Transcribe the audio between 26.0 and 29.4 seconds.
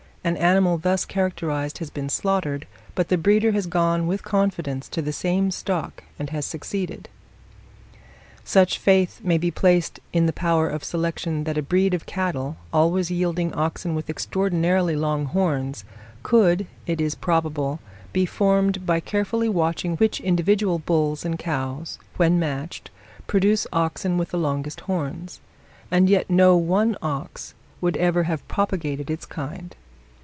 yet no one ox would ever have propagated its